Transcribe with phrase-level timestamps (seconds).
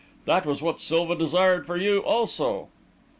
[0.25, 2.69] That was what Silva desired for you, also."